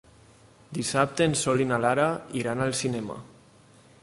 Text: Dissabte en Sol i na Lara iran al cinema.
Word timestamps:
Dissabte 0.77 1.27
en 1.31 1.37
Sol 1.43 1.63
i 1.67 1.69
na 1.73 1.81
Lara 1.85 2.09
iran 2.43 2.67
al 2.67 2.77
cinema. 2.81 3.21